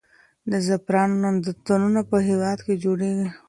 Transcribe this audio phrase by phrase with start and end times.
[0.51, 3.27] د زعفرانو نندارتونونه په هېواد کې جوړېږي.